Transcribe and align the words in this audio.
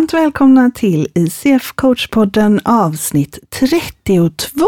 Varmt 0.00 0.14
välkomna 0.14 0.70
till 0.70 1.08
ICF 1.14 1.72
Coachpodden 1.74 2.60
avsnitt 2.64 3.38
32. 3.50 4.64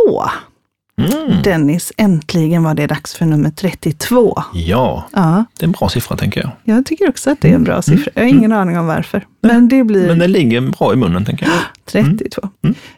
Mm. 0.98 1.42
Dennis, 1.42 1.92
äntligen 1.96 2.62
var 2.62 2.74
det 2.74 2.86
dags 2.86 3.14
för 3.14 3.24
nummer 3.24 3.50
32. 3.50 4.42
Ja, 4.52 5.08
Ja, 5.12 5.44
det 5.58 5.64
är 5.64 5.66
en 5.66 5.72
bra 5.72 5.88
siffra 5.88 6.16
tänker 6.16 6.40
jag. 6.40 6.50
jag 6.76 6.86
tycker 6.86 7.08
också 7.08 7.30
att 7.30 7.40
det 7.40 7.50
är 7.50 7.54
en 7.54 7.64
bra 7.64 7.82
siffra. 7.82 8.12
Jag 8.14 8.22
har 8.22 8.28
ingen 8.28 8.52
aning 8.52 8.78
om 8.78 8.86
varför, 8.86 9.26
men 9.40 9.68
det 9.68 9.84
blir 9.84 10.06
Men 10.06 10.18
det 10.18 10.28
ligger 10.28 10.60
bra 10.60 10.92
i 10.92 10.96
munnen 10.96 11.24
tänker 11.24 11.46
jag. 11.46 11.54
32. 11.84 12.48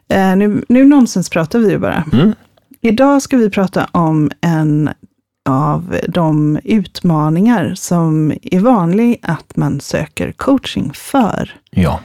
Eh, 0.08 0.36
nu, 0.36 0.64
nu 0.68 0.84
nonsens 0.84 1.30
pratar 1.30 1.58
vi 1.58 1.70
ju 1.70 1.78
bara. 1.78 2.04
Mm. 2.12 2.34
Idag 2.80 3.22
ska 3.22 3.36
vi 3.36 3.50
prata 3.50 3.88
om 3.92 4.30
en 4.40 4.90
av 5.48 5.96
de 6.08 6.58
utmaningar 6.64 7.74
som 7.74 8.32
är 8.42 8.60
vanlig 8.60 9.18
att 9.22 9.56
man 9.56 9.80
söker 9.80 10.32
coaching 10.32 10.90
för. 10.94 11.54
Ja, 11.70 12.00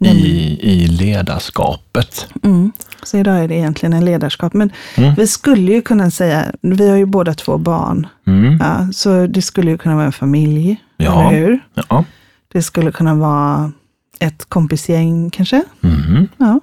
i, 0.00 0.58
i 0.62 0.86
ledarskapet. 0.86 2.26
Mm. 2.42 2.72
Så 3.02 3.18
idag 3.18 3.44
är 3.44 3.48
det 3.48 3.54
egentligen 3.54 3.92
en 3.92 4.04
ledarskap. 4.04 4.54
Men 4.54 4.72
Mm. 4.96 5.14
vi 5.14 5.26
skulle 5.26 5.72
ju 5.72 5.82
kunna 5.82 6.10
säga, 6.10 6.44
vi 6.62 6.88
har 6.88 6.96
ju 6.96 7.06
båda 7.06 7.34
två 7.34 7.58
barn, 7.58 8.06
Mm. 8.26 8.58
ja, 8.60 8.88
så 8.92 9.26
det 9.26 9.42
skulle 9.42 9.70
ju 9.70 9.78
kunna 9.78 9.94
vara 9.94 10.06
en 10.06 10.12
familj, 10.12 10.76
Ja. 10.96 11.28
eller 11.30 11.38
hur? 11.46 11.60
Ja. 11.74 12.04
Det 12.52 12.62
skulle 12.62 12.92
kunna 12.92 13.14
vara 13.14 13.72
ett 14.20 14.44
kompisgäng 14.48 15.30
kanske. 15.30 15.62
Mm. 15.82 16.28
Ja. 16.36 16.60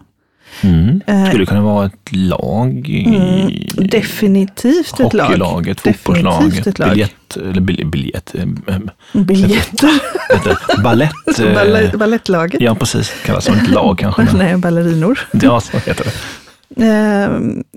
Mm. 0.63 1.01
Eh, 1.07 1.25
Skulle 1.29 1.45
kunna 1.45 1.61
vara 1.61 1.85
ett 1.85 2.11
lag 2.15 2.89
i 2.89 3.05
Mm, 3.15 3.51
definitivt 3.89 4.99
ett 4.99 5.13
lag. 5.13 5.23
hockeylaget, 5.25 5.79
fotbollslaget, 5.81 6.67
ett 6.67 6.79
lag. 6.79 6.89
biljett, 6.89 7.37
eller 7.37 7.61
bil- 7.61 7.85
biljett, 7.87 8.35
eh, 8.35 8.43
eh, 8.67 8.79
Biljetter. 9.23 9.89
heter 10.33 10.81
ballett. 10.83 11.11
Balle- 11.37 11.97
Balettlaget. 11.97 12.61
Ja, 12.61 12.75
precis. 12.75 13.13
Kallas 13.25 13.45
som 13.45 13.55
ett 13.55 13.69
lag 13.69 13.97
kanske. 13.99 14.27
Nej, 14.37 14.57
ballerinor. 14.57 15.19
Ja, 15.41 15.61
så 15.61 15.77
heter 15.77 16.03
det. 16.05 16.11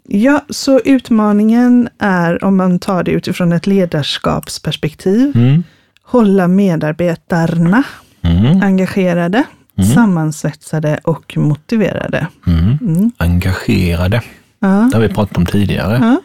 Ja, 0.04 0.44
så 0.50 0.80
utmaningen 0.84 1.88
är, 1.98 2.44
om 2.44 2.56
man 2.56 2.78
tar 2.78 3.02
det 3.02 3.10
utifrån 3.10 3.52
ett 3.52 3.66
ledarskapsperspektiv, 3.66 5.32
Mm. 5.36 5.62
hålla 6.02 6.48
medarbetarna 6.48 7.82
Mm. 8.22 8.62
engagerade, 8.62 9.42
sammansvetsade 9.84 11.00
och 11.04 11.36
motiverade. 11.36 12.26
Mm. 12.46 12.78
Mm. 12.80 13.12
Engagerade. 13.16 14.22
Ja, 14.60 14.68
Det 14.90 14.96
har 14.96 15.00
vi 15.02 15.08
pratat 15.08 15.36
om 15.36 15.46
tidigare. 15.46 15.98
ja, 16.02 16.20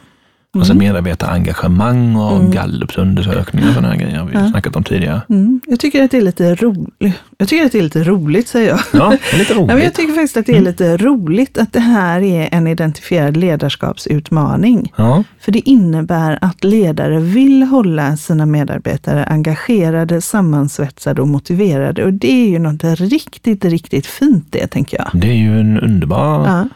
Alltså 0.55 0.73
medarbetarengagemang 0.73 2.15
och 2.15 2.37
Mm. 2.37 2.51
Gallups 2.51 2.97
undersökningar 2.97 3.67
och 3.67 3.73
sådana 3.73 3.89
här 3.93 3.99
grejer 3.99 4.17
har 4.19 4.25
vi 4.27 4.33
Ja. 4.33 4.49
snackat 4.49 4.75
om 4.75 4.83
tidigare. 4.83 5.21
mm. 5.29 5.61
Jag 5.67 5.79
tycker 5.79 6.03
att 6.03 6.11
det 6.11 6.17
är 6.17 6.21
lite 6.21 6.55
roligt. 6.55 7.13
Jag 7.37 7.47
tycker 7.47 7.65
att 7.65 7.71
det 7.71 7.77
är 7.77 7.83
lite 7.83 8.03
roligt, 8.03 8.47
säger 8.47 8.69
jag. 8.69 8.79
Ja, 8.93 9.09
det 9.31 9.35
är 9.35 9.39
lite 9.39 9.53
Ja, 9.57 9.59
men 9.59 9.69
jag 9.69 9.77
roligt. 9.77 9.93
tycker 9.95 10.13
faktiskt 10.13 10.37
att 10.37 10.45
det 10.45 10.57
är 10.57 10.61
lite 10.61 10.97
roligt 10.97 11.57
att 11.57 11.73
det 11.73 11.79
här 11.79 12.21
är 12.21 12.49
en 12.51 12.67
identifierad 12.67 13.37
ledarskapsutmaning. 13.37 14.93
Ja, 14.95 15.23
För 15.39 15.51
det 15.51 15.69
innebär 15.69 16.37
att 16.41 16.63
ledare 16.63 17.19
vill 17.19 17.63
hålla 17.63 18.17
sina 18.17 18.45
medarbetare 18.45 19.23
engagerade, 19.25 20.21
sammansvetsade 20.21 21.21
och 21.21 21.27
motiverade. 21.27 22.05
Och 22.05 22.13
det 22.13 22.31
är 22.31 22.49
ju 22.49 22.59
något 22.59 22.83
riktigt, 22.83 23.65
riktigt 23.65 24.05
fint 24.05 24.45
det, 24.49 24.67
tänker 24.67 24.97
jag. 24.97 25.21
det 25.21 25.27
är 25.27 25.33
ju 25.35 25.59
en 25.59 25.79
underbar 25.79 26.47
Ja, 26.47 26.67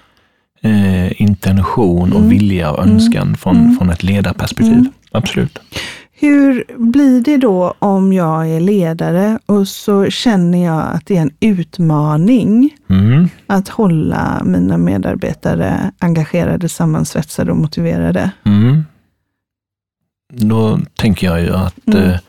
eh, 0.62 1.22
intention 1.22 2.12
och 2.14 2.18
Mm. 2.20 2.30
vilja 2.30 2.72
och 2.72 2.84
önskan 2.84 3.38
från, 3.38 3.76
från 3.78 3.90
ett 3.90 4.04
ledarperspektiv. 4.04 4.74
Mm. 4.74 4.92
Absolut. 5.12 5.60
Hur 6.20 6.64
blir 6.78 7.22
det 7.22 7.38
då 7.38 7.74
om 7.80 8.14
jag 8.14 8.50
är 8.50 8.60
ledare 8.60 9.40
och 9.46 9.68
så 9.68 10.10
känner 10.10 10.66
jag 10.66 10.84
att 10.94 11.06
det 11.06 11.18
är 11.18 11.22
en 11.22 11.32
utmaning 11.40 12.70
Mm. 12.90 13.30
att 13.48 13.68
hålla 13.70 14.42
mina 14.46 14.78
medarbetare 14.78 15.92
engagerade, 16.00 16.70
sammansvetsade 16.70 17.52
och 17.52 17.58
motiverade? 17.58 18.32
Mm. 18.46 18.84
Då 20.34 20.80
tänker 20.96 21.28
jag 21.28 21.42
ju 21.42 21.54
att 21.56 21.88
Mm. 21.88 22.04
eh, 22.04 22.20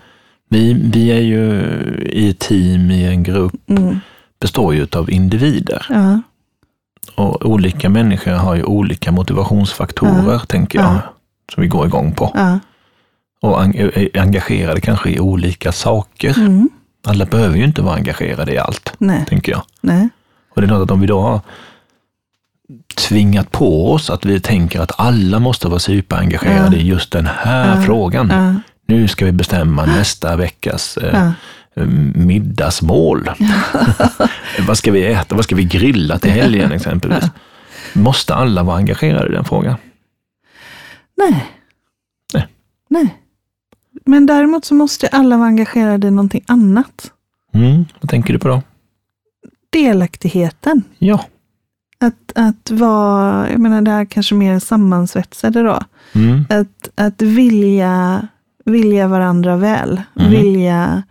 vi, 0.50 0.72
vi 0.92 1.10
är 1.10 1.20
ju 1.20 1.60
i 2.12 2.30
ett 2.30 2.38
team, 2.38 2.90
i 2.90 3.04
en 3.04 3.22
grupp, 3.22 3.52
Mm. 3.66 3.98
består 4.40 4.74
ju 4.74 4.86
av 4.92 5.10
individer. 5.10 5.86
Ja, 5.90 6.20
Och 7.18 7.46
olika 7.46 7.88
människor 7.88 8.32
har 8.32 8.54
ju 8.54 8.62
olika 8.62 9.12
motivationsfaktorer, 9.12 10.38
tänker 10.38 10.78
jag, 10.78 10.88
Ja. 10.94 10.98
som 11.54 11.60
vi 11.62 11.68
går 11.68 11.86
igång 11.86 12.12
på. 12.14 12.32
ja. 12.34 12.58
Och 13.40 13.62
är 13.64 14.18
engagerade 14.18 14.80
kanske 14.80 15.10
i 15.10 15.20
olika 15.20 15.72
saker. 15.72 16.38
Mm. 16.38 16.68
Alla 17.06 17.24
behöver 17.26 17.56
ju 17.56 17.64
inte 17.64 17.82
vara 17.82 17.94
engagerade 17.94 18.52
i 18.54 18.58
allt, 18.58 18.92
Nej, 18.98 19.24
tänker 19.28 19.52
jag. 19.52 19.62
nej. 19.80 20.08
Och 20.54 20.60
det 20.62 20.66
är 20.66 20.70
något 20.70 20.82
att 20.84 20.90
om 20.90 21.00
vi 21.00 21.06
då 21.06 21.20
har 21.20 21.40
tvingat 22.94 23.50
på 23.50 23.92
oss 23.92 24.10
att 24.10 24.24
vi 24.24 24.40
tänker 24.40 24.80
att 24.80 24.92
alla 25.00 25.38
måste 25.38 25.68
vara 25.68 25.78
superengagerade 25.78 26.76
Ja. 26.76 26.82
i 26.82 26.86
just 26.86 27.12
den 27.12 27.26
här 27.36 27.76
Ja. 27.76 27.82
frågan. 27.82 28.28
Ja, 28.30 28.54
Nu 28.94 29.08
ska 29.08 29.24
vi 29.24 29.32
bestämma 29.32 29.86
nästa 29.86 30.36
veckas 30.36 30.96
eh, 30.96 31.10
ja. 31.14 31.32
Middagsmål. 32.14 33.30
vad 34.66 34.78
ska 34.78 34.92
vi 34.92 35.06
äta? 35.06 35.34
Vad 35.34 35.44
ska 35.44 35.56
vi 35.56 35.64
grilla 35.64 36.18
till 36.18 36.30
helgen 36.30 36.72
exempelvis? 36.72 37.24
Måste 37.92 38.34
alla 38.34 38.62
vara 38.62 38.76
engagerade 38.76 39.28
i 39.28 39.32
den 39.32 39.44
frågan? 39.44 39.76
Nej. 41.16 41.46
Nej. 42.34 42.46
Nej. 42.90 43.14
Men 44.06 44.26
däremot 44.26 44.64
så 44.64 44.74
måste 44.74 45.08
alla 45.08 45.36
vara 45.36 45.48
engagerade 45.48 46.06
i 46.06 46.10
någonting 46.10 46.44
annat. 46.46 47.10
Mm, 47.54 47.84
vad 48.00 48.10
tänker 48.10 48.32
du 48.32 48.38
på 48.38 48.48
då? 48.48 48.62
Delaktigheten. 49.70 50.82
Ja. 50.98 51.24
Att, 52.00 52.32
att 52.34 52.70
vara, 52.70 53.50
jag 53.50 53.60
menar 53.60 53.82
det 53.82 53.90
här 53.90 54.04
kanske 54.04 54.34
mer 54.34 54.58
sammansvetsade 54.58 55.62
då. 55.62 55.80
Mm, 56.12 56.44
Att, 56.50 56.88
att 56.94 57.22
vilja, 57.22 58.28
vilja 58.64 59.08
varandra 59.08 59.56
väl. 59.56 60.02
Mm. 60.16 60.30
Vilja 60.30 61.02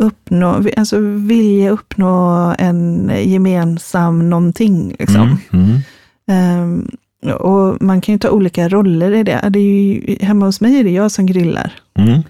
uppnå, 0.00 0.64
alltså 0.76 0.98
vilja 0.98 1.70
uppnå 1.70 2.54
en 2.58 3.10
gemensam 3.24 4.30
någonting. 4.30 4.96
Liksom. 4.98 5.38
mm, 5.52 5.64
mm. 5.64 5.80
Ehm, 6.30 6.88
och 7.34 7.82
man 7.82 8.00
kan 8.00 8.12
ju 8.12 8.18
ta 8.18 8.30
olika 8.30 8.68
roller 8.68 9.12
i 9.12 9.22
det. 9.22 9.48
det 9.50 9.58
är 9.58 9.62
ju, 9.62 10.16
hemma 10.20 10.46
hos 10.46 10.60
mig 10.60 10.80
är 10.80 10.84
det 10.84 10.90
jag 10.90 11.10
som 11.12 11.26
grillar. 11.26 11.72
Mm. 11.98 12.22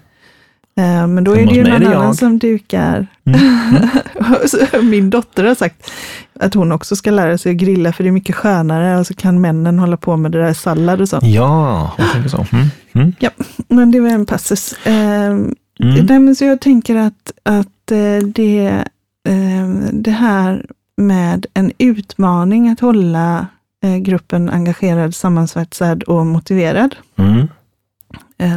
Ehm, 0.75 1.13
men 1.13 1.23
då 1.23 1.35
Hemma 1.35 1.51
är 1.51 1.53
det 1.53 1.55
ju 1.55 1.63
någon 1.63 1.87
annan 1.87 2.05
jag. 2.05 2.15
som 2.15 2.39
dukar. 2.39 3.07
Och 4.43 4.49
så 4.49 4.81
Min 4.81 5.09
dotter 5.09 5.43
har 5.43 5.55
sagt 5.55 5.91
att 6.39 6.53
hon 6.53 6.71
också 6.71 6.95
ska 6.95 7.11
lära 7.11 7.37
sig 7.37 7.51
att 7.51 7.57
grilla 7.57 7.93
för 7.93 8.03
det 8.03 8.09
är 8.09 8.11
mycket 8.11 8.35
skönare 8.35 8.99
och 8.99 9.07
så 9.07 9.13
kan 9.13 9.41
männen 9.41 9.79
hålla 9.79 9.97
på 9.97 10.17
med 10.17 10.31
det 10.31 10.41
där 10.41 10.53
sallad 10.53 11.01
och 11.01 11.09
sånt. 11.09 11.23
Ja, 11.25 11.91
jag 11.97 12.11
tänker 12.11 12.29
så. 12.29 12.45
Mm, 12.51 12.67
mm, 12.93 13.13
Ja, 13.19 13.29
men 13.67 13.91
det 13.91 13.99
var 13.99 14.09
en 14.09 14.25
passus. 14.25 14.75
Ehm, 14.83 15.55
mm. 15.81 16.05
Nej, 16.05 16.19
men 16.19 16.35
så 16.35 16.45
jag 16.45 16.61
tänker 16.61 16.95
att, 16.95 17.31
att 17.43 17.91
eh, 17.91 18.17
det, 18.17 18.83
eh, 19.27 19.69
det 19.91 20.11
här 20.11 20.65
med 20.97 21.45
en 21.53 21.71
utmaning 21.77 22.69
att 22.69 22.79
hålla 22.79 23.47
eh, 23.83 23.97
gruppen 23.97 24.49
engagerad, 24.49 25.15
sammansvetsad 25.15 26.03
och 26.03 26.25
motiverad. 26.25 26.95
Mm. 27.15 27.47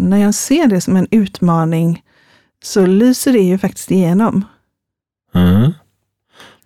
När 0.00 0.16
jag 0.16 0.34
ser 0.34 0.66
det 0.66 0.80
som 0.80 0.96
en 0.96 1.06
utmaning 1.10 2.02
så 2.62 2.86
lyser 2.86 3.32
det 3.32 3.38
ju 3.38 3.58
faktiskt 3.58 3.90
igenom. 3.90 4.44
Mm. 5.34 5.72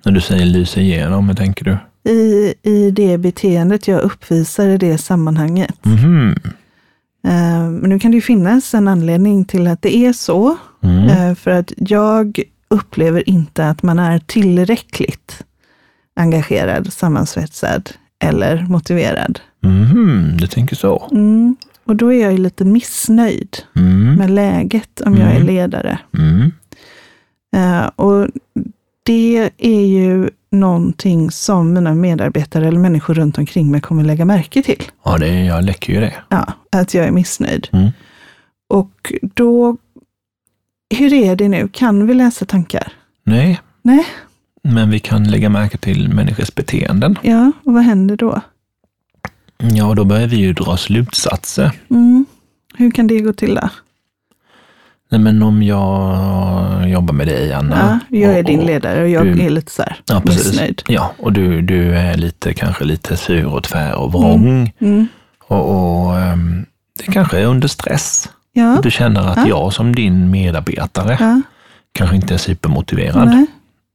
När 0.04 0.12
du 0.12 0.20
säger 0.20 0.46
lysa 0.46 0.80
igenom, 0.80 1.26
vad 1.26 1.36
tänker 1.36 1.64
du? 1.64 1.76
I, 2.10 2.54
I 2.62 2.90
det 2.90 3.18
beteendet 3.18 3.88
jag 3.88 4.00
uppvisar 4.00 4.68
i 4.68 4.78
det 4.78 4.98
sammanhanget. 4.98 5.84
Mhm. 5.84 6.34
Eh, 7.28 7.68
Men 7.70 7.90
nu 7.90 7.98
kan 7.98 8.10
det 8.10 8.14
ju 8.14 8.20
finnas 8.22 8.74
en 8.74 8.88
anledning 8.88 9.44
till 9.44 9.66
att 9.66 9.82
det 9.82 9.96
är 9.96 10.12
så. 10.12 10.56
Mm. 10.82 11.04
Eh, 11.08 11.34
För 11.34 11.50
att 11.50 11.72
jag 11.76 12.40
upplever 12.70 13.28
inte 13.28 13.68
att 13.68 13.82
man 13.82 13.98
är 13.98 14.18
tillräckligt 14.18 15.42
engagerad, 16.16 16.92
sammansvetsad 16.92 17.90
eller 18.24 18.66
motiverad. 18.68 19.40
Mhm, 19.62 20.36
Du 20.40 20.46
tänker 20.46 20.76
så. 20.76 21.08
Mm. 21.12 21.56
Och 21.84 21.96
då 21.96 22.12
är 22.12 22.22
jag 22.22 22.32
ju 22.32 22.38
lite 22.38 22.64
missnöjd 22.64 23.56
Mm. 23.76 24.14
med 24.14 24.30
läget 24.30 25.00
om 25.00 25.14
jag 25.16 25.28
är 25.30 25.34
Mm. 25.36 25.46
ledare. 25.46 25.98
Mm. 26.18 26.52
Eh, 27.56 27.86
och 27.96 28.28
det 29.02 29.50
är 29.58 29.86
ju 29.86 30.30
någonting 30.58 31.30
som 31.30 31.72
mina 31.72 31.94
medarbetare 31.94 32.68
eller 32.68 32.78
människor 32.78 33.14
runt 33.14 33.38
omkring 33.38 33.70
mig 33.70 33.80
kommer 33.80 34.04
lägga 34.04 34.24
märke 34.24 34.62
till. 34.62 34.82
Ja, 35.04 35.18
det, 35.18 35.44
jag 35.44 35.64
läcker 35.64 35.92
ju 35.92 36.00
det. 36.00 36.14
Ja, 36.28 36.52
att 36.72 36.94
jag 36.94 37.06
är 37.06 37.10
missnöjd. 37.10 37.68
Mm. 37.72 37.88
Och 38.68 39.12
då, 39.22 39.76
hur 40.98 41.12
är 41.12 41.36
det 41.36 41.48
nu? 41.48 41.68
Kan 41.72 42.06
vi 42.06 42.14
läsa 42.14 42.44
tankar? 42.44 42.92
Nej, 43.24 43.60
Nej, 43.82 44.04
men 44.62 44.90
vi 44.90 44.98
kan 45.00 45.24
lägga 45.30 45.48
märke 45.48 45.78
till 45.78 46.08
människors 46.08 46.54
beteenden. 46.54 47.18
ja, 47.22 47.52
och 47.64 47.72
vad 47.72 47.82
händer 47.82 48.16
då? 48.16 48.40
Ja, 49.58 49.94
då 49.94 50.04
börjar 50.04 50.26
vi 50.26 50.36
ju 50.36 50.52
dra 50.52 50.76
slutsatser. 50.76 51.72
Mm. 51.90 52.26
Hur 52.74 52.90
kan 52.90 53.06
det 53.06 53.20
gå 53.20 53.32
till 53.32 53.54
då? 53.54 53.68
Nej, 55.10 55.20
men 55.20 55.42
om 55.42 55.62
jag 55.62 56.88
jobbar 56.90 57.14
med 57.14 57.26
dig, 57.26 57.52
Anna. 57.52 58.00
Ja, 58.08 58.18
jag 58.18 58.32
är 58.34 58.38
och- 58.38 58.44
din 58.44 58.60
ledare 58.60 59.02
och 59.02 59.08
jag 59.08 59.24
du- 59.26 59.42
är 59.42 59.50
lite 59.50 59.72
så 59.72 59.82
här 59.82 59.96
Ja, 60.06 60.20
precis. 60.26 60.46
missnöjd. 60.46 60.82
Ja, 60.88 61.12
och 61.18 61.32
du, 61.32 61.62
du 61.62 61.96
är 61.96 62.14
lite, 62.16 62.54
kanske 62.54 62.84
lite 62.84 63.16
sur 63.16 63.46
och 63.46 63.62
tvär 63.64 63.94
och 63.94 64.12
vrång. 64.12 64.72
Mm. 64.80 65.06
Och, 65.48 65.70
och 66.04 66.18
ehm, 66.18 66.66
det 67.06 67.12
kanske 67.12 67.38
är 67.38 67.46
under 67.46 67.68
stress. 67.68 68.28
Ja, 68.52 68.78
Du 68.82 68.90
känner 68.90 69.20
att 69.28 69.36
Ja. 69.36 69.48
jag 69.48 69.72
som 69.72 69.94
din 69.94 70.30
medarbetare 70.30 71.42
kanske 71.92 72.16
inte 72.16 72.34
är 72.34 72.38
supermotiverad. 72.38 73.28
Nej, 73.28 73.46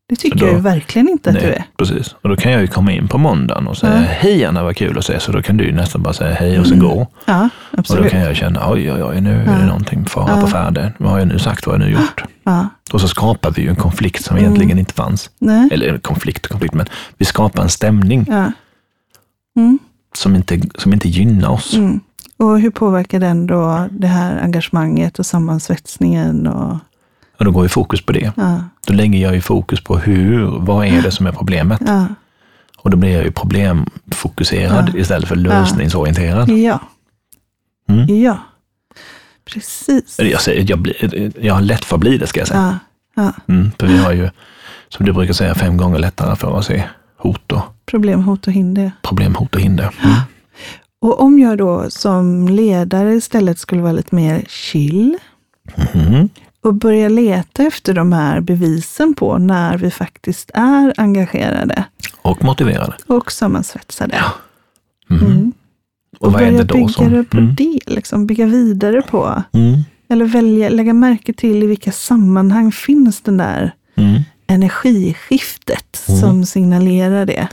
det 0.10 0.16
tycker 0.16 0.40
då- 0.40 0.48
jag 0.48 0.60
verkligen 0.60 1.10
inte 1.10 1.30
att 1.30 1.36
du 1.40 1.42
är. 1.46 1.64
precis. 1.78 2.16
Och 2.22 2.30
då 2.30 2.36
kan 2.36 2.52
jag 2.52 2.62
ju 2.62 2.68
komma 2.68 2.92
in 2.92 3.08
på 3.08 3.18
måndagen 3.18 3.68
och 3.68 3.78
säga 3.78 3.94
Ja. 3.96 4.06
hej 4.10 4.46
Anna, 4.46 4.64
vad 4.64 4.76
kul 4.76 4.98
att 4.98 5.06
se. 5.06 5.20
Så 5.20 5.32
då 5.32 5.42
kan 5.42 5.58
du 5.58 5.64
ju 5.66 5.72
nästan 5.72 6.04
bara 6.04 6.14
säga 6.14 6.34
hej 6.34 6.60
och 6.60 6.66
sen 6.68 6.78
Mm. 6.78 6.88
gå. 6.90 7.08
Ja, 7.26 7.44
Och 7.44 7.50
då 7.72 7.80
absolut. 7.80 8.12
kan 8.12 8.20
jag 8.20 8.36
känna, 8.36 8.72
oj 8.72 8.92
oj 8.92 9.04
oj, 9.04 9.22
nu 9.22 9.34
är 9.42 9.46
det 9.46 9.52
Ja. 9.60 9.66
någonting 9.66 10.06
fara 10.06 10.36
Ja. 10.36 10.42
på 10.42 10.48
färde. 10.48 10.94
Vad 10.98 11.12
har 11.12 11.20
jag 11.20 11.28
nu 11.28 11.40
sagt, 11.40 11.68
vad 11.68 11.76
har 11.76 11.82
jag 11.86 11.90
nu 11.92 12.00
gjort? 12.02 12.24
Ja. 12.46 12.68
Och 12.94 13.02
så 13.02 13.08
skapar 13.08 13.52
vi 13.52 13.62
ju 13.62 13.70
en 13.70 13.76
konflikt 13.76 14.24
som 14.24 14.38
Mm. 14.38 14.46
egentligen 14.46 14.80
inte 14.80 14.94
fanns. 14.94 15.30
Nej. 15.40 15.70
Eller 15.72 15.98
konflikt 15.98 16.46
och 16.46 16.52
konflikt, 16.52 16.74
men 16.74 16.86
vi 17.18 17.26
skapar 17.26 17.64
en 17.64 17.70
stämning 17.70 18.26
Ja. 18.30 18.52
Mm. 19.58 19.80
som, 20.16 20.36
inte, 20.36 20.62
som 20.78 20.94
inte 20.94 21.10
gynnar 21.10 21.50
oss. 21.50 21.74
Mm. 21.74 22.00
Och 22.38 22.60
hur 22.60 22.70
påverkar 22.72 23.20
den 23.20 23.48
då 23.48 23.88
det 23.92 24.08
här 24.08 24.40
engagemanget 24.44 25.20
och 25.20 25.26
sammansvetsningen? 25.26 26.48
Och, 26.48 26.78
Och 27.40 27.46
då 27.46 27.52
går 27.52 27.64
ju 27.64 27.70
fokus 27.70 28.02
på 28.06 28.12
det. 28.12 28.32
ja, 28.38 28.60
Då 28.88 28.94
lägger 28.94 29.20
jag 29.20 29.36
ju 29.36 29.42
fokus 29.42 29.84
på 29.84 29.98
hur, 29.98 30.46
vad 30.46 30.86
är 30.86 31.02
det 31.02 31.12
som 31.12 31.28
är 31.28 31.32
problemet? 31.32 31.82
ja, 31.88 32.06
Och 32.78 32.90
då 32.90 32.98
blir 32.98 33.10
jag 33.14 33.24
ju 33.24 33.32
problemfokuserad 33.32 34.92
Ja. 34.94 35.00
istället 35.00 35.28
för 35.30 35.36
lösningsorienterad. 35.36 36.50
ja, 36.50 36.80
Mm. 37.90 38.22
ja. 38.22 38.38
Precis. 39.46 40.20
Jag, 40.20 40.42
säger, 40.42 40.66
jag, 40.70 40.80
blir, 40.80 41.32
jag 41.46 41.54
har 41.54 41.62
lätt 41.62 41.86
för 41.86 41.96
att 41.96 42.00
bli 42.00 42.18
det 42.18 42.28
ska 42.28 42.40
jag 42.40 42.48
säga. 42.48 42.80
Ja. 43.16 43.34
Mm, 43.48 43.72
för 43.80 43.88
vi 43.88 43.98
har 43.98 44.12
ju, 44.12 44.30
som 44.90 45.06
du 45.06 45.14
brukar 45.14 45.34
säga, 45.34 45.56
fem 45.56 45.78
gånger 45.78 46.00
lättare 46.00 46.36
för 46.36 46.60
att 46.60 46.66
se 46.66 46.84
hot 47.18 47.52
och 47.52 47.62
Problem, 47.86 48.24
hot 48.24 48.48
och 48.48 48.54
hinder. 48.54 48.92
problem, 49.02 49.36
hot 49.36 49.56
och 49.56 49.62
hinder. 49.62 49.90
Mm. 50.04 50.16
Och 51.02 51.22
om 51.22 51.40
jag 51.40 51.58
då 51.58 51.90
som 51.90 52.48
ledare 52.48 53.14
istället 53.14 53.60
skulle 53.60 53.82
vara 53.82 53.92
lite 53.94 54.16
mer 54.16 54.44
chill 54.48 55.18
Mhm. 55.94 56.30
Och 56.64 56.74
börja 56.74 57.10
leta 57.10 57.64
efter 57.64 57.94
de 57.94 58.14
här 58.14 58.42
bevisen 58.42 59.14
på 59.14 59.38
när 59.38 59.78
vi 59.78 59.92
faktiskt 59.92 60.52
är 60.54 60.94
engagerade 60.98 61.86
Och 62.22 62.44
motiverade. 62.44 62.94
och 63.08 63.32
sammansvetsade. 63.32 64.22
Mhm. 65.10 65.26
Mm. 65.26 65.52
Och 66.20 66.28
Och 66.28 66.34
vad 66.34 66.42
börja 66.42 66.64
bygga 66.64 66.88
Som, 66.90 67.12
det 67.12 67.24
på 67.24 67.38
mm. 67.38 67.56
det, 67.56 67.80
liksom, 67.88 68.28
bygga 68.28 68.46
vidare 68.46 69.02
på. 69.02 69.44
Mm. 69.52 69.80
Eller 70.10 70.26
välja, 70.26 70.70
lägga 70.70 70.94
märke 70.94 71.34
till 71.34 71.64
i 71.64 71.68
vilka 71.68 71.92
sammanhang 71.92 72.72
finns 72.72 73.22
den 73.22 73.38
där 73.38 73.72
Mm. 73.96 74.22
energiskiftet 74.48 76.04
Mm. 76.08 76.22
som 76.22 76.46
signalerar 76.46 77.26
det. 77.26 77.48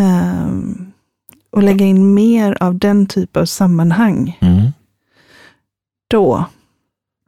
Ehm, 0.00 0.92
och 1.52 1.62
lägga 1.62 1.86
in 1.86 2.14
mer 2.14 2.56
av 2.60 2.78
den 2.78 3.06
typ 3.06 3.36
av 3.36 3.44
sammanhang. 3.44 4.38
Mm. 4.40 4.72
Då, 6.10 6.44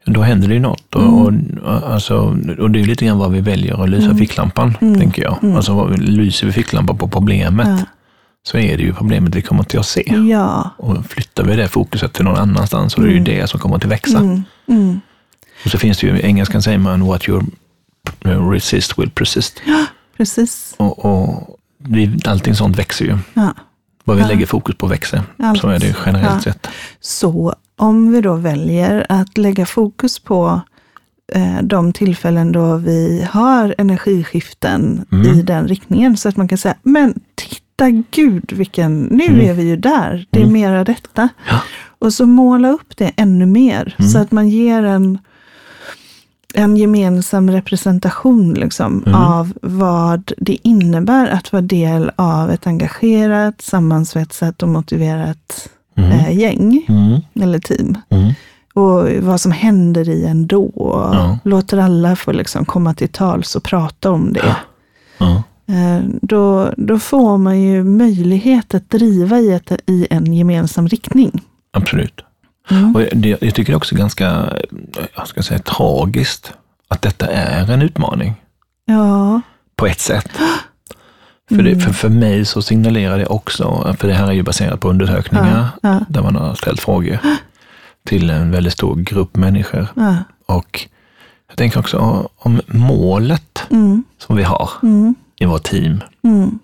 Då 0.06 0.22
händer 0.22 0.48
det 0.48 0.54
ju 0.54 0.60
något. 0.60 0.94
Och, 0.94 1.28
Mm. 1.28 1.58
och, 1.64 1.90
alltså, 1.92 2.16
och 2.58 2.70
det 2.70 2.80
är 2.80 2.84
lite 2.84 3.04
grann 3.06 3.18
vad 3.18 3.32
vi 3.32 3.40
väljer 3.40 3.82
att 3.82 3.88
lysa 3.90 4.04
Mm. 4.06 4.18
ficklampan, 4.18 4.76
Mm. 4.80 4.98
tänker 4.98 5.22
jag. 5.22 5.38
Mm. 5.42 5.56
Alltså 5.56 5.86
lyser 5.98 6.46
vi 6.46 6.52
ficklampan 6.52 6.98
på 6.98 7.08
problemet 7.08 7.66
ja, 7.68 7.78
så 8.42 8.58
är 8.58 8.76
det 8.76 8.82
ju 8.82 8.94
problemet 8.94 9.34
vi 9.34 9.42
kommer 9.42 9.62
till 9.62 9.78
att 9.78 9.86
se. 9.86 10.14
ja. 10.30 10.70
Och 10.78 11.06
flyttar 11.06 11.44
vi 11.44 11.56
det 11.56 11.68
fokuset 11.68 12.12
till 12.12 12.24
någon 12.24 12.36
annanstans 12.38 12.92
så 12.92 13.00
är 13.00 13.04
det 13.06 13.12
ju 13.12 13.18
Mm. 13.18 13.24
det 13.40 13.46
som 13.50 13.60
kommer 13.60 13.78
till 13.78 13.88
växa. 13.88 14.18
Mm, 14.18 14.42
mm. 14.68 15.00
Och 15.64 15.70
så 15.70 15.78
finns 15.78 15.98
det 15.98 16.06
ju, 16.06 16.18
i 16.18 16.26
engelskan 16.26 16.62
säger 16.62 16.78
man 16.78 17.06
what 17.06 17.28
you 17.28 17.42
resist 18.24 18.98
will 18.98 19.10
persist. 19.10 19.60
Precis. 20.16 20.74
Och, 20.76 21.04
och 21.04 21.56
allting 22.24 22.54
sånt 22.54 22.76
växer 22.78 23.04
ju. 23.04 23.18
Ja. 23.34 23.54
Vad 24.06 24.16
vi 24.16 24.22
Ja. 24.22 24.28
lägger 24.28 24.46
fokus 24.46 24.76
på 24.76 24.86
växer. 24.86 25.22
Allt. 25.38 25.60
Så 25.60 25.68
är 25.68 25.78
det 25.78 25.96
generellt 26.06 26.46
Ja. 26.46 26.52
sett. 26.52 26.66
Så 27.00 27.54
om 27.76 28.12
vi 28.12 28.20
då 28.20 28.34
väljer 28.34 29.06
att 29.08 29.38
lägga 29.38 29.66
fokus 29.66 30.18
på 30.18 30.60
eh, 31.32 31.62
de 31.62 31.92
tillfällen 31.92 32.52
då 32.52 32.76
vi 32.76 33.26
har 33.30 33.74
energiskiften 33.78 35.04
Mm. 35.12 35.26
i 35.38 35.42
den 35.42 35.68
riktningen, 35.68 36.16
så 36.16 36.28
att 36.28 36.36
man 36.36 36.48
kan 36.48 36.58
säga, 36.58 36.74
men 36.82 37.14
titta 37.34 37.90
gud, 38.10 38.52
vilken, 38.52 39.02
nu 39.02 39.24
Mm. 39.24 39.40
är 39.40 39.52
vi 39.54 39.62
ju 39.62 39.76
där, 39.76 40.26
det 40.30 40.38
är 40.38 40.42
Mm. 40.42 40.52
mera 40.52 40.84
detta. 40.84 41.28
Ja. 41.50 41.60
Och 41.98 42.12
så 42.12 42.26
måla 42.26 42.68
upp 42.70 42.96
det 42.96 43.12
ännu 43.16 43.46
mer, 43.46 43.94
Mm. 43.98 44.10
så 44.10 44.18
att 44.18 44.32
man 44.32 44.48
ger 44.48 44.82
en, 44.82 45.18
en 46.56 46.76
gemensam 46.76 47.50
representation 47.50 48.54
liksom, 48.54 49.02
Mm. 49.06 49.14
av 49.22 49.52
vad 49.62 50.32
det 50.38 50.58
innebär 50.68 51.26
att 51.28 51.52
vara 51.52 51.62
del 51.62 52.10
av 52.16 52.50
ett 52.50 52.66
engagerat, 52.66 53.60
sammansvetsat 53.62 54.62
och 54.62 54.68
motiverat 54.68 55.68
Mm. 55.98 56.10
eh, 56.10 56.38
gäng 56.38 56.86
Mm. 56.88 57.20
eller 57.44 57.58
team. 57.58 57.98
Mm. 58.08 58.32
Och 58.74 59.08
vad 59.26 59.40
som 59.40 59.52
händer 59.52 60.08
i 60.08 60.24
en 60.26 60.46
då. 60.46 60.70
Ja. 60.76 61.38
Låter 61.44 61.78
alla 61.78 62.16
få 62.16 62.32
liksom 62.32 62.64
komma 62.64 62.94
till 62.94 63.08
tals 63.08 63.56
och 63.56 63.62
prata 63.62 64.10
om 64.10 64.32
det. 64.32 64.56
Ja. 65.18 65.42
Eh, 65.68 66.02
Då, 66.22 66.70
då 66.76 66.98
får 66.98 67.38
man 67.38 67.60
ju 67.60 67.84
möjlighet 67.84 68.74
att 68.74 68.90
driva 68.90 69.38
i, 69.38 69.52
ett, 69.52 69.72
i 69.86 70.06
en 70.10 70.34
gemensam 70.34 70.88
riktning. 70.88 71.40
Absolut. 71.72 72.20
Mm. 72.70 72.96
Och 72.96 73.02
det, 73.12 73.28
jag 73.28 73.54
tycker 73.54 73.64
det 73.64 73.72
är 73.72 73.76
också 73.76 73.94
ganska, 73.94 74.52
jag 75.16 75.28
ska 75.28 75.42
säga 75.42 75.58
tragiskt, 75.58 76.52
att 76.88 77.02
detta 77.02 77.26
är 77.26 77.70
en 77.70 77.82
utmaning. 77.82 78.34
Ja, 78.84 79.40
På 79.76 79.86
ett 79.86 80.00
sätt. 80.00 80.28
För, 81.48 81.62
det, 81.62 81.80
för, 81.80 81.92
för 81.92 82.08
mig 82.08 82.44
så 82.44 82.62
signalerar 82.62 83.18
det 83.18 83.26
också, 83.26 83.94
för 83.98 84.08
det 84.08 84.14
här 84.14 84.26
är 84.28 84.32
ju 84.32 84.42
baserat 84.42 84.80
på 84.80 84.88
undersökningar, 84.90 85.68
ja, 85.82 85.88
ja, 85.88 86.00
där 86.08 86.22
man 86.22 86.36
har 86.36 86.54
ställt 86.54 86.80
frågor 86.80 87.18
till 88.04 88.30
en 88.30 88.50
väldigt 88.50 88.72
stor 88.72 88.96
grupp 88.96 89.36
människor. 89.36 89.86
ja. 89.96 90.16
Och 90.46 90.88
jag 91.48 91.56
tänker 91.58 91.80
också 91.80 92.28
om 92.36 92.60
målet 92.66 93.66
Mm, 93.70 94.04
som 94.18 94.36
vi 94.36 94.42
har 94.42 94.70
mm, 94.82 95.14
i 95.40 95.44
vårt 95.44 95.62
team, 95.62 96.00
mm, 96.24 96.58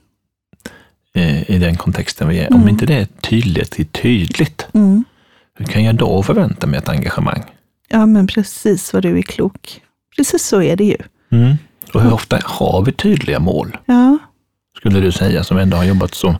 eh, 1.14 1.50
i 1.50 1.58
den 1.58 1.76
kontexten 1.76 2.28
vi 2.28 2.38
är, 2.38 2.46
Mm. 2.46 2.62
om 2.62 2.68
inte 2.68 2.86
det 2.86 2.94
är 2.94 3.04
tydligt, 3.20 3.92
tydligt, 3.92 4.66
mm. 4.74 5.04
Hur 5.58 5.64
kan 5.66 5.84
jag 5.84 5.94
då 5.94 6.22
förvänta 6.22 6.66
mig 6.66 6.78
ett 6.78 6.88
engagemang? 6.88 7.42
Ja, 7.88 8.06
men 8.06 8.26
precis 8.26 8.92
vad 8.92 9.02
du 9.02 9.18
är 9.18 9.22
klok. 9.22 9.80
Precis 10.16 10.44
så 10.46 10.62
är 10.62 10.76
det 10.76 10.84
ju. 10.84 10.96
Mm. 11.32 11.56
Och 11.94 12.02
hur 12.02 12.12
ofta 12.12 12.38
har 12.44 12.82
vi 12.84 12.92
tydliga 12.92 13.38
mål? 13.40 13.76
Ja, 13.86 14.18
Skulle 14.76 15.00
du 15.00 15.12
säga, 15.12 15.44
som 15.44 15.58
ändå 15.58 15.76
har 15.76 15.84
jobbat 15.84 16.14
som 16.14 16.34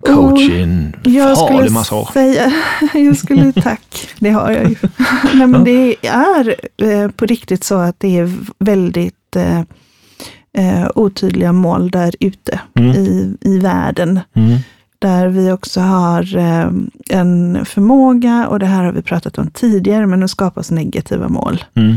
coach 0.00 0.40
i 0.40 0.60
en 0.62 0.92
farlig 1.04 1.36
skulle 1.36 1.70
massa 1.70 1.94
år. 1.94 2.08
säga, 2.12 2.52
jag 2.94 3.16
skulle, 3.16 3.52
tack, 3.62 4.08
det 4.18 4.30
har 4.30 4.50
jag 4.50 4.68
ju. 4.70 4.76
Nej, 5.34 5.46
men 5.46 5.64
det 5.64 6.06
är 6.06 6.54
eh, 6.82 7.10
på 7.10 7.26
riktigt 7.26 7.64
så 7.64 7.74
att 7.74 8.00
det 8.00 8.18
är 8.18 8.32
väldigt 8.58 9.36
eh, 9.36 9.58
eh, 10.58 10.88
otydliga 10.94 11.52
mål 11.52 11.90
där 11.90 12.14
ute 12.20 12.60
Mm. 12.78 12.90
i, 12.96 13.36
i 13.40 13.58
världen. 13.58 14.20
Mm. 14.34 14.58
Där 15.00 15.28
vi 15.28 15.52
också 15.52 15.80
har 15.80 16.36
eh, 16.36 16.68
en 17.10 17.64
förmåga, 17.64 18.46
och 18.48 18.58
det 18.58 18.66
här 18.66 18.84
har 18.84 18.92
vi 18.92 19.02
pratat 19.02 19.38
om 19.38 19.50
tidigare, 19.50 20.06
men 20.06 20.20
nu 20.20 20.28
skapas 20.28 20.70
negativa 20.70 21.28
mål. 21.28 21.64
Mm. 21.74 21.96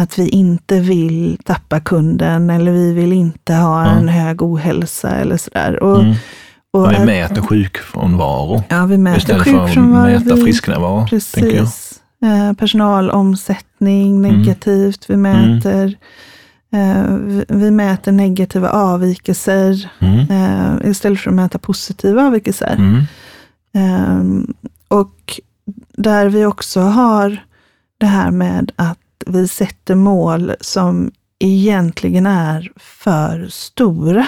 Att 0.00 0.18
vi 0.18 0.28
inte 0.28 0.80
vill 0.80 1.38
tappa 1.44 1.80
kunden 1.80 2.50
eller 2.50 2.72
vi 2.72 2.92
vill 2.92 3.12
inte 3.12 3.54
ha 3.54 3.84
Ja. 3.86 3.90
en 3.90 4.08
hög 4.08 4.42
ohälsa 4.42 5.10
eller 5.10 5.36
sådär. 5.36 5.82
Och, 5.82 5.98
Mm. 6.00 6.14
och 6.72 6.90
vi 6.92 6.96
att- 6.96 7.04
mäter 7.06 7.42
sjukfrånvaro 7.42 8.62
Ja, 8.68 8.86
vi 8.86 8.98
mäter 8.98 9.18
istället 9.18 9.44
för 9.44 9.54
att 9.54 9.66
sjukfrånvaro. 9.66 10.10
mäta 10.10 10.36
frisknärvaro. 10.36 11.06
Precis. 11.06 11.92
Eh, 12.24 12.52
personalomsättning 12.56 14.22
negativt. 14.22 15.04
Vi 15.10 15.16
mäter 15.16 15.96
vi, 17.18 17.44
vi 17.48 17.70
mäter 17.70 18.12
negativa 18.12 18.70
avvikelser 18.70 19.90
Mm. 19.98 20.30
eh, 20.30 20.90
istället 20.90 21.20
för 21.20 21.30
att 21.30 21.36
mäta 21.36 21.58
positiva 21.58 22.26
avvikelser. 22.26 22.76
Mm. 22.78 23.06
Eh, 23.74 24.44
och 24.88 25.40
där 25.96 26.26
vi 26.28 26.44
också 26.44 26.80
har 26.80 27.44
det 27.98 28.06
här 28.06 28.30
med 28.30 28.72
att 28.76 28.98
vi 29.26 29.48
sätter 29.48 29.94
mål 29.94 30.52
som 30.60 31.10
egentligen 31.38 32.26
är 32.26 32.70
för 32.76 33.46
stora. 33.50 34.26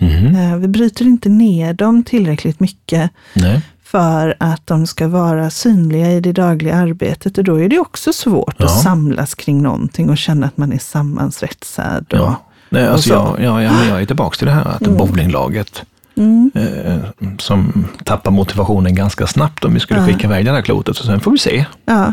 Mm. 0.00 0.36
Eh, 0.36 0.56
vi 0.56 0.68
bryter 0.68 1.04
inte 1.04 1.28
ner 1.28 1.72
dem 1.72 2.04
tillräckligt 2.04 2.60
mycket 2.60 3.10
Nej. 3.34 3.62
För 3.90 4.34
att 4.40 4.66
de 4.66 4.86
ska 4.86 5.08
vara 5.08 5.50
synliga 5.50 6.10
i 6.12 6.20
det 6.20 6.32
dagliga 6.32 6.74
arbetet. 6.76 7.38
Och 7.38 7.44
då 7.44 7.60
är 7.60 7.68
det 7.68 7.78
också 7.78 8.12
svårt 8.12 8.54
Ja. 8.58 8.64
att 8.64 8.82
samlas 8.82 9.34
kring 9.34 9.62
någonting 9.62 10.10
och 10.10 10.18
känna 10.18 10.46
att 10.46 10.56
man 10.56 10.72
är 10.72 10.78
sammansvetsad. 10.78 12.06
Och, 12.12 12.18
Ja. 12.18 12.34
Nej, 12.70 12.86
alltså 12.86 13.08
så. 13.08 13.14
jag, 13.14 13.36
ja, 13.44 13.62
ja, 13.62 13.72
men 13.72 13.88
jag 13.88 14.02
är 14.02 14.06
tillbaka 14.06 14.36
till 14.36 14.46
det 14.46 14.52
här 14.52 14.64
att 14.68 14.82
Mm. 14.86 14.96
bowlinglaget 14.98 15.82
mm, 16.16 16.50
eh, 16.54 16.98
som 17.38 17.84
tappar 18.04 18.30
motivationen 18.30 18.94
ganska 18.94 19.26
snabbt 19.26 19.64
om 19.64 19.74
vi 19.74 19.80
skulle 19.80 20.00
Ja. 20.00 20.06
skicka 20.06 20.26
iväg 20.26 20.44
det 20.44 20.50
här 20.52 20.62
klotet. 20.62 20.96
Så 20.96 21.04
sen 21.04 21.20
får 21.20 21.30
vi 21.30 21.38
se. 21.38 21.66
ja, 21.84 22.12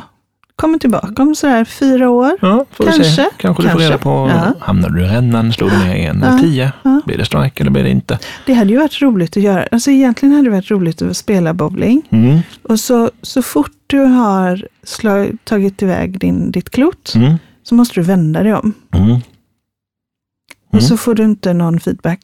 kommer 0.56 0.78
tillbaka 0.78 1.22
om 1.22 1.36
sådär 1.36 1.66
fyra 1.66 2.10
år. 2.10 2.32
Ja, 2.42 2.66
Kanske, 2.78 3.04
se. 3.04 3.26
Kanske 3.38 3.64
du 3.64 3.70
får 3.70 3.80
kanske. 3.80 3.88
reda 3.90 3.98
på, 3.98 4.10
Ja. 4.10 4.54
hamnar 4.60 4.90
du 4.90 5.02
i 5.06 5.08
rännan, 5.08 5.54
slår 5.54 5.70
du 5.70 5.78
ner 5.78 6.10
en 6.10 6.22
Ja, 6.22 6.40
tio? 6.40 6.72
ja. 6.84 7.02
Blir 7.06 7.18
det 7.18 7.26
strike 7.26 7.64
eller 7.64 7.72
blir 7.72 7.84
det 7.84 7.90
inte? 7.90 8.20
Det 8.46 8.54
hade 8.54 8.72
ju 8.72 8.78
varit 8.78 9.02
roligt 9.02 9.38
att 9.38 9.44
göra. 9.44 9.68
Alltså 9.72 9.92
egentligen 9.92 10.36
hade 10.36 10.48
det 10.48 10.56
varit 10.56 10.72
roligt 10.72 11.02
att 11.02 11.18
spela 11.18 11.54
bowling. 11.54 12.02
Mm. 12.10 12.40
Och 12.64 12.80
så, 12.80 13.12
så 13.22 13.42
fort 13.42 13.72
du 13.88 14.00
har 14.00 14.68
slag, 14.84 15.38
tagit 15.44 15.82
iväg 15.82 16.20
din, 16.20 16.52
ditt 16.52 16.70
klot 16.70 17.14
Mm. 17.16 17.34
så 17.64 17.76
måste 17.76 17.96
du 17.96 18.02
vända 18.02 18.44
dig 18.44 18.54
om. 18.54 18.74
Mm. 18.94 19.20
Och 20.74 20.84
så 20.84 20.98
får 20.98 21.16
du 21.16 21.24
inte 21.24 21.54
någon 21.54 21.80
feedback 21.80 22.20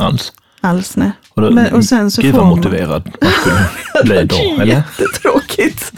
Alls. 0.00 0.32
Alls. 0.64 0.96
Nej. 0.96 1.10
Och 1.34 1.42
då, 1.42 1.50
Men, 1.50 1.72
och 1.74 1.84
sen 1.84 2.10
så 2.10 2.22
Gud 2.22 2.34
vad 2.34 2.46
motiverad 2.46 3.10
man 3.22 3.30
skulle 3.30 4.04
bli 4.04 4.24
då, 4.24 4.62
eller? 4.62 4.66
Jättetråkigt. 4.66 5.92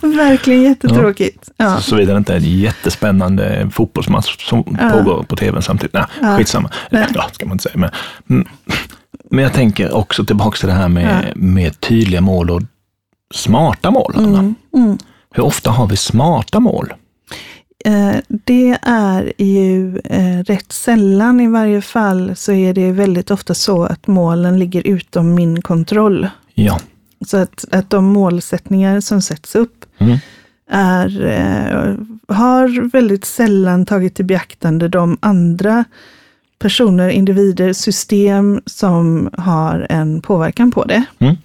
Verkligen 0.00 0.62
jättetråkigt. 0.62 1.50
Ja. 1.56 1.80
Såvida 1.80 2.12
det 2.12 2.18
inte 2.18 2.32
är 2.32 2.36
en 2.36 2.58
jättespännande 2.58 3.70
fotbollsmatch 3.72 4.48
som 4.48 4.76
Ja. 4.80 4.90
pågår 4.90 5.22
på 5.22 5.36
tvn 5.36 5.62
samtidigt. 5.62 5.94
Nej, 5.94 6.04
Ja. 6.22 6.36
skitsamma. 6.36 6.70
Nej. 6.90 7.06
Ja, 7.14 7.28
ska 7.32 7.46
man 7.46 7.54
inte 7.54 7.62
säga. 7.62 7.74
Men, 7.76 7.90
mm. 8.30 8.48
men 9.30 9.44
jag 9.44 9.52
tänker 9.52 9.94
också 9.94 10.24
tillbaka 10.24 10.56
till 10.56 10.68
det 10.68 10.74
här 10.74 10.88
med, 10.88 11.32
med 11.36 11.80
tydliga 11.80 12.20
mål 12.20 12.50
och 12.50 12.62
smarta 13.34 13.90
mål. 13.90 14.14
Mm, 14.18 14.54
mm. 14.74 14.98
Hur 15.34 15.44
ofta 15.44 15.70
har 15.70 15.86
vi 15.86 15.96
smarta 15.96 16.60
mål? 16.60 16.92
Det 18.44 18.78
är 18.82 19.32
ju 19.42 19.98
eh, 19.98 20.38
rätt 20.38 20.72
sällan 20.72 21.40
i 21.40 21.48
varje 21.48 21.82
fall 21.82 22.36
så 22.36 22.52
är 22.52 22.74
det 22.74 22.92
väldigt 22.92 23.30
ofta 23.30 23.54
så 23.54 23.84
att 23.84 24.06
målen 24.06 24.58
ligger 24.58 24.86
utom 24.86 25.34
min 25.34 25.62
kontroll. 25.62 26.28
Ja. 26.54 26.80
Så 27.26 27.36
att, 27.36 27.64
att 27.70 27.90
de 27.90 28.04
målsättningar 28.04 29.00
som 29.00 29.22
sätts 29.22 29.54
upp 29.54 29.84
Mm. 29.98 30.18
är, 30.70 31.26
eh, 31.26 31.94
har 32.36 32.90
väldigt 32.92 33.24
sällan 33.24 33.86
tagit 33.86 34.20
i 34.20 34.22
beaktande 34.22 34.88
de 34.88 35.18
andra 35.20 35.84
personer, 36.58 37.08
individer, 37.08 37.72
system 37.72 38.60
som 38.66 39.30
har 39.38 39.86
en 39.90 40.20
påverkan 40.20 40.70
på 40.70 40.84
det. 40.84 41.04
Mm. 41.18 41.36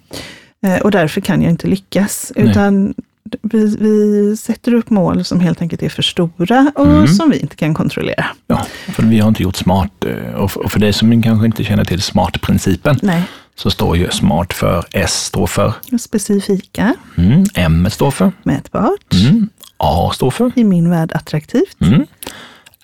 Eh, 0.62 0.80
och 0.82 0.90
därför 0.90 1.20
kan 1.20 1.42
jag 1.42 1.50
inte 1.50 1.66
lyckas. 1.66 2.32
Nej. 2.36 2.50
Utan 2.50 2.94
vi, 3.42 3.76
vi 3.80 4.36
sätter 4.36 4.74
upp 4.74 4.90
mål 4.90 5.24
som 5.24 5.40
helt 5.40 5.62
enkelt 5.62 5.82
är 5.82 5.88
för 5.88 6.02
stora 6.02 6.72
och 6.74 6.86
Mm. 6.86 7.06
som 7.08 7.30
vi 7.30 7.38
inte 7.38 7.56
kan 7.56 7.74
kontrollera. 7.74 8.26
ja, 8.46 8.66
för 8.88 9.02
vi 9.02 9.18
har 9.20 9.28
inte 9.28 9.42
gjort 9.42 9.56
smart. 9.56 10.04
eh, 10.04 10.34
Och 10.34 10.50
för, 10.72 10.78
dig 10.80 10.92
som 10.92 11.22
kanske 11.22 11.46
inte 11.46 11.64
känner 11.64 11.84
till 11.84 12.02
smart-principen 12.02 12.98
Nej, 13.02 13.22
så 13.54 13.70
står 13.70 13.96
ju 13.96 14.10
smart 14.10 14.52
för 14.52 14.84
S 14.92 15.24
står 15.24 15.46
för 15.46 15.72
specifika, 16.00 16.94
mm, 17.16 17.44
M 17.54 17.88
står 17.90 18.10
för 18.10 18.32
mätbart, 18.42 19.14
mm, 19.14 19.48
A 19.76 20.10
står 20.14 20.30
för 20.30 20.52
i 20.56 20.64
min 20.64 20.90
värld 20.90 21.12
attraktivt, 21.14 21.76
mm, 21.80 22.06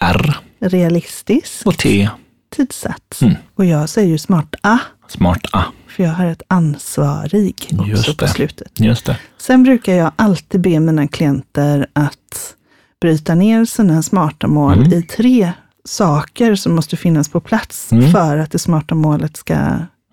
R 0.00 0.36
realistiskt, 0.60 1.66
och 1.66 1.78
T 1.78 2.08
tidsatt. 2.56 3.18
Mm. 3.22 3.34
Och 3.54 3.64
jag 3.64 3.88
säger 3.88 4.08
ju 4.08 4.18
smarta, 4.18 4.78
smart 5.08 5.46
A. 5.52 5.62
för 5.96 6.02
jag 6.02 6.10
har 6.10 6.26
ett 6.26 6.42
ansvarig 6.48 7.68
också 7.72 7.84
Just 7.86 8.16
på 8.18 8.26
slutet. 8.26 8.80
Just 8.80 9.06
det. 9.06 9.16
Sen 9.38 9.62
brukar 9.62 9.94
jag 9.94 10.12
alltid 10.16 10.60
be 10.60 10.80
mina 10.80 11.08
klienter 11.08 11.86
att 11.92 12.54
bryta 13.00 13.34
ner 13.34 13.64
sina 13.64 14.02
smarta 14.02 14.46
mål 14.48 14.78
Mm. 14.78 14.92
i 14.92 15.02
tre 15.02 15.52
saker 15.84 16.54
som 16.54 16.74
måste 16.74 16.96
finnas 16.96 17.28
på 17.28 17.40
plats 17.40 17.92
Mm. 17.92 18.10
för 18.12 18.36
att 18.38 18.50
det 18.50 18.58
smarta 18.58 18.94
målet 18.94 19.36
ska 19.36 19.56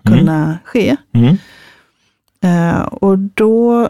kunna 0.07 0.57
ske. 0.65 0.95
Mm. 1.13 1.37
Eh, 2.43 2.79
och 2.81 3.19
då 3.19 3.89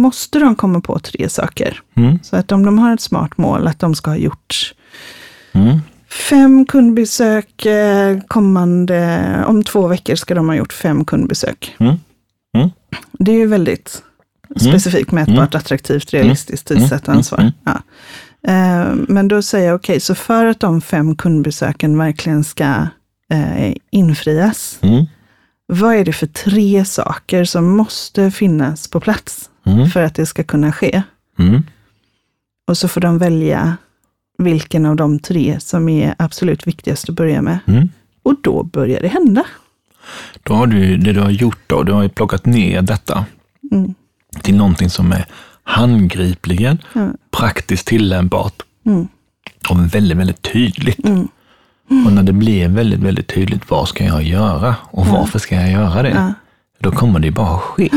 måste 0.00 0.38
de 0.38 0.56
komma 0.56 0.80
på 0.80 0.98
tre 0.98 1.28
saker. 1.28 1.80
Mm. 1.94 2.18
Så 2.22 2.36
att 2.36 2.52
om 2.52 2.64
de 2.66 2.78
har 2.78 2.94
ett 2.94 3.00
smart 3.00 3.38
mål, 3.38 3.66
att 3.68 3.78
de 3.78 3.94
ska 3.94 4.10
ha 4.10 4.16
gjort 4.16 4.74
Mm. 5.52 5.78
Fem 6.18 6.66
kundbesök 6.66 7.66
eh, 7.66 8.18
kommande, 8.20 9.24
om 9.46 9.64
två 9.64 9.86
veckor 9.86 10.14
ska 10.14 10.34
de 10.34 10.48
ha 10.48 10.56
gjort 10.56 10.72
fem 10.72 11.04
kundbesök. 11.04 11.76
Mm. 11.80 11.94
Mm. 12.56 12.70
Det 13.12 13.32
är 13.32 13.36
ju 13.36 13.46
väldigt 13.46 14.02
specifikt, 14.60 15.12
mätbart, 15.12 15.54
attraktivt, 15.54 16.12
realistiskt, 16.12 16.68
tidsatt 16.68 17.08
Mm. 17.08 17.16
ansvar. 17.18 17.38
Mm. 17.40 17.52
Ja. 17.64 17.80
Eh, 18.52 18.94
Men 19.08 19.28
då 19.28 19.42
säger 19.42 19.66
jag, 19.66 19.74
okej, 19.74 20.00
så 20.00 20.14
för 20.14 20.46
att 20.46 20.60
de 20.60 20.80
fem 20.80 21.16
kundbesöken 21.16 21.98
verkligen 21.98 22.44
ska 22.44 22.86
eh, 23.32 23.74
infrias, 23.90 24.78
Mm. 24.82 25.04
vad 25.66 25.94
är 25.94 26.04
det 26.04 26.12
för 26.12 26.26
tre 26.26 26.84
saker 26.84 27.44
som 27.44 27.76
måste 27.76 28.30
finnas 28.30 28.88
på 28.88 29.00
plats 29.00 29.50
Mm. 29.66 29.90
för 29.90 30.02
att 30.02 30.14
det 30.14 30.26
ska 30.26 30.44
kunna 30.44 30.72
ske? 30.72 31.02
Mm. 31.38 31.62
Och 32.66 32.78
så 32.78 32.88
får 32.88 33.00
de 33.00 33.18
välja 33.18 33.76
vilken 34.38 34.86
av 34.86 34.96
de 34.96 35.18
tre 35.18 35.60
som 35.60 35.88
är 35.88 36.14
absolut 36.18 36.66
viktigast 36.66 37.08
att 37.08 37.14
börja 37.14 37.42
med. 37.42 37.58
Mm. 37.66 37.88
Och 38.22 38.34
då 38.42 38.62
börjar 38.62 39.00
det 39.00 39.08
hända. 39.08 39.44
Då 40.42 40.54
har 40.54 40.66
du, 40.66 40.96
det 40.96 41.12
du 41.12 41.20
har 41.20 41.30
gjort 41.30 41.58
då, 41.66 41.82
du 41.82 41.92
har 41.92 42.02
ju 42.02 42.08
plockat 42.08 42.46
ner 42.46 42.82
detta 42.82 43.24
Mm. 43.72 43.94
till 44.42 44.56
någonting 44.56 44.90
som 44.90 45.12
är 45.12 45.26
handgripligen, 45.62 46.78
Ja. 46.92 47.08
praktiskt 47.30 47.86
tillämpbart 47.86 48.62
Mm. 48.86 49.08
och 49.70 49.94
väldigt, 49.94 50.18
väldigt 50.18 50.42
tydligt. 50.42 51.04
Mm. 51.06 51.28
Och 52.06 52.12
när 52.12 52.22
det 52.22 52.32
blir 52.32 52.68
väldigt, 52.68 53.00
väldigt 53.00 53.26
tydligt, 53.28 53.70
vad 53.70 53.88
ska 53.88 54.04
jag 54.04 54.22
göra 54.22 54.74
och 54.84 55.06
varför 55.06 55.38
ska 55.38 55.54
jag 55.54 55.70
göra 55.70 56.02
det? 56.02 56.10
Ja. 56.10 56.32
Då 56.80 56.90
kommer 56.92 57.20
det 57.20 57.30
bara 57.30 57.58
ske. 57.58 57.88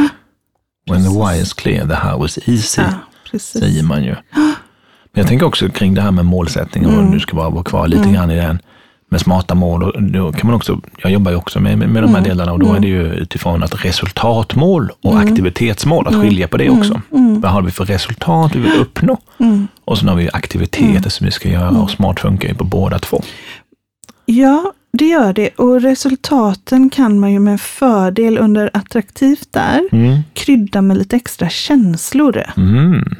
When 0.89 1.03
the 1.03 1.41
is 1.41 1.53
clear, 1.53 1.88
the 1.88 1.93
how 1.95 2.25
is 2.25 2.39
easy, 2.45 2.81
Ja, 3.31 3.39
säger 3.39 3.83
man 3.83 4.03
ju. 4.03 4.15
Men 5.13 5.22
jag 5.22 5.27
tänker 5.27 5.46
också 5.46 5.70
kring 5.70 5.94
det 5.94 6.01
här 6.01 6.12
med 6.12 6.25
målsättning, 6.25 6.86
och 6.86 6.94
Mm. 6.94 7.06
nu 7.12 7.20
ska 7.20 7.36
bara 7.36 7.50
vara 7.50 7.63
kvar 7.63 7.88
lite 7.88 8.10
grann 8.10 8.32
i 8.32 8.36
den, 8.36 8.60
med 9.10 9.22
smarta 9.22 9.56
mål. 9.56 9.84
Och 9.84 10.03
då 10.03 10.32
kan 10.32 10.48
man 10.48 10.56
också, 10.56 10.80
jag 11.03 11.12
jobbar 11.12 11.32
ju 11.32 11.38
också 11.38 11.60
med, 11.60 11.77
med, 11.77 11.89
med 11.89 12.03
de 12.03 12.10
Mm. 12.10 12.22
här 12.24 12.30
delarna 12.30 12.51
och 12.53 12.60
då 12.60 12.74
är 12.74 12.80
det 12.80 12.88
ju 12.88 13.03
utifrån 13.13 13.63
att 13.63 13.86
resultatmål 13.86 14.89
och 15.01 15.20
aktivitetsmål, 15.20 16.08
Mm. 16.08 16.20
att 16.20 16.25
skilja 16.25 16.48
på 16.48 16.58
det 16.58 16.70
också. 16.70 17.01
Vad 17.12 17.51
har 17.51 17.62
vi 17.62 17.72
för 17.72 17.86
resultat 17.86 18.56
vi 18.56 18.60
vill 18.60 18.82
uppnå? 18.82 19.18
Mm. 19.38 19.68
Och 19.86 19.98
sen 19.98 20.08
har 20.08 20.15
vi 20.15 20.30
aktiviteter 20.34 21.10
som 21.10 21.25
vi 21.25 21.32
ska 21.32 21.50
göra 21.50 21.70
och 21.70 21.91
smart 21.91 22.20
funkar 22.20 22.50
ju 22.50 22.56
på 22.56 22.63
båda 22.63 23.00
två. 23.00 23.22
Ja, 24.25 24.74
det 24.93 25.05
gör 25.07 25.33
det. 25.33 25.50
Och 25.50 25.81
resultaten 25.81 26.89
kan 26.89 27.19
man 27.19 27.31
ju 27.31 27.39
med 27.39 27.62
fördel 27.62 28.38
under 28.38 28.69
attraktivt 28.74 29.48
där 29.51 29.81
Mm. 29.91 30.19
krydda 30.33 30.81
med 30.81 30.98
lite 30.98 31.15
extra 31.15 31.50
känslor. 31.50 32.43
Mm. 32.57 33.15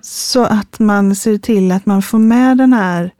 Så 0.00 0.44
att 0.44 0.78
man 0.78 1.14
ser 1.16 1.38
till 1.38 1.72
att 1.72 1.86
man 1.86 2.02
får 2.02 2.18
med 2.18 2.58
den 2.58 2.72
här 2.72 3.10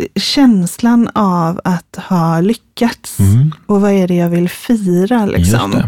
eh, 0.00 0.06
känslan 0.20 1.08
av 1.14 1.60
att 1.64 1.96
ha 2.08 2.40
lyckats. 2.40 3.18
Mm. 3.20 3.52
Och 3.66 3.80
vad 3.80 3.92
är 3.92 4.08
det 4.08 4.14
jag 4.14 4.28
vill 4.28 4.48
fira 4.48 5.26
liksom. 5.26 5.82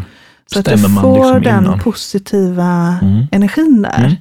Så 0.52 0.58
att 0.58 0.64
du 0.64 0.78
får 0.78 1.14
liksom 1.14 1.42
den 1.42 1.64
innan. 1.64 1.78
positiva 1.80 2.98
Mm. 3.02 3.26
energin 3.32 3.82
där. 3.82 4.04
Mm. 4.04 4.16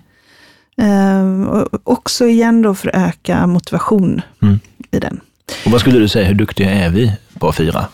Ehm, 0.78 1.48
och 1.48 1.68
också 1.84 2.26
igen 2.26 2.62
då 2.62 2.76
för 2.76 2.88
att 2.96 2.96
öka 3.10 3.48
motivation 3.48 4.22
Mm. 4.42 4.60
i 4.92 5.00
den. 5.00 5.20
Och 5.66 5.72
vad 5.72 5.82
skulle 5.82 6.00
du 6.00 6.08
säga, 6.08 6.28
hur 6.28 6.36
duktiga 6.36 6.70
är 6.72 6.90
vi 6.90 7.14
på 7.40 7.50
att 7.50 7.56
fira? 7.56 7.86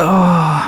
Åh, 0.00 0.58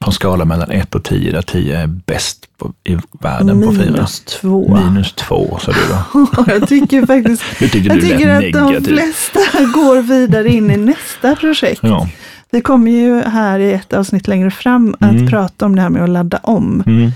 På 0.00 0.06
en 0.06 0.12
skala 0.12 0.44
mellan 0.44 0.70
1 0.70 0.94
och 0.94 1.04
10, 1.04 1.32
där 1.32 1.42
10 1.42 1.78
är 1.80 1.86
bäst 1.86 2.46
på, 2.58 2.72
i 2.84 2.96
världen 3.20 3.62
på 3.62 3.68
att 3.68 3.76
fira. 3.76 3.84
minus 3.92 4.20
två. 4.20 4.76
Minus 4.84 5.12
2, 5.12 5.58
sa 5.62 5.72
du 5.72 5.78
då. 5.88 6.44
jag 6.52 6.68
tycker 6.68 7.06
faktiskt 7.06 7.42
Nu 7.60 7.68
tyckte 7.68 7.88
jag 7.88 7.96
du 7.96 8.00
tycker 8.00 8.28
att 8.28 8.40
de 8.52 8.66
negativ. 8.72 8.94
flesta 8.96 9.40
går 9.74 10.02
vidare 10.02 10.48
in 10.48 10.70
i 10.70 10.76
nästa 10.76 11.36
projekt. 11.36 11.80
Ja. 11.82 12.08
Vi 12.50 12.60
kommer 12.60 12.90
ju 12.90 13.20
här 13.22 13.58
i 13.58 13.72
ett 13.72 13.92
avsnitt 13.92 14.28
längre 14.28 14.50
fram 14.50 14.96
att 15.00 15.10
Mm. 15.10 15.26
prata 15.28 15.66
om 15.66 15.76
det 15.76 15.82
här 15.82 15.88
med 15.88 16.02
att 16.02 16.08
ladda 16.10 16.36
om. 16.42 16.82
Mm. 16.86 17.10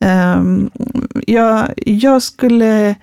Ehm, 0.00 0.70
jag, 1.26 1.68
jag 1.86 2.22
skulle 2.22 2.94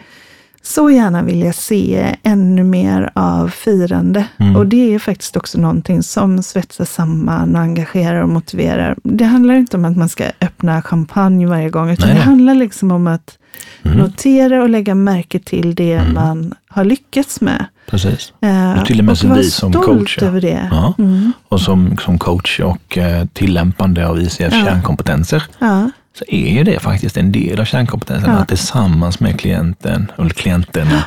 så 0.65 0.89
gärna 0.89 1.21
vilja 1.23 1.53
se 1.53 2.15
ännu 2.23 2.63
mer 2.63 3.11
av 3.15 3.47
firande. 3.49 4.25
Mm. 4.37 4.55
Och 4.55 4.67
det 4.67 4.95
är 4.95 4.99
faktiskt 4.99 5.37
också 5.37 5.59
någonting 5.59 6.03
som 6.03 6.43
svetsar 6.43 6.85
samman 6.85 7.55
och 7.55 7.61
engagerar 7.61 8.21
och 8.21 8.29
motiverar. 8.29 8.95
Det 9.03 9.25
handlar 9.25 9.53
inte 9.53 9.77
om 9.77 9.85
att 9.85 9.97
man 9.97 10.09
ska 10.09 10.23
öppna 10.41 10.81
champagne 10.81 11.45
varje 11.47 11.69
gång, 11.69 11.89
utan 11.89 12.07
Nej, 12.09 12.17
det 12.17 12.23
handlar 12.23 12.53
liksom 12.55 12.91
om 12.91 13.07
att 13.07 13.37
Mm. 13.85 13.97
notera 13.97 14.63
och 14.63 14.69
lägga 14.69 14.95
märke 14.95 15.39
till 15.39 15.75
det 15.75 16.01
man 16.13 16.53
har 16.67 16.83
lyckats 16.85 17.41
med. 17.41 17.65
Precis. 17.89 18.33
Eh, 18.41 18.79
Och 18.79 18.85
till 18.85 18.99
och 18.99 19.05
med 19.05 19.17
vara 19.23 19.37
vi 19.37 19.43
som 19.51 19.73
coacher. 19.73 20.23
över 20.23 20.41
det. 20.41 20.67
Ja. 20.71 20.93
Mm. 20.97 21.31
Och 21.49 21.61
som, 21.61 21.97
som 21.97 22.19
coach 22.19 22.59
och 22.59 22.97
eh, 22.97 23.25
tillämpande 23.33 24.07
av 24.07 24.21
ICF 24.21 24.39
Ja. 24.39 24.65
kärnkompetenser 24.65 25.43
Ja, 25.59 25.89
så 26.19 26.25
är 26.27 26.49
ju 26.49 26.63
det 26.63 26.79
faktiskt 26.79 27.17
en 27.17 27.31
del 27.31 27.59
av 27.59 27.65
kärnkompetensen 27.65 28.31
Ja. 28.31 28.37
att 28.37 28.47
tillsammans 28.47 29.19
med 29.19 29.39
klienten 29.39 30.11
eller 30.17 30.29
klienterna 30.29 31.03